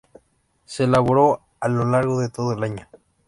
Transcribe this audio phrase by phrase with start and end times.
[0.65, 2.89] Se elabora a lo largo de todo el año.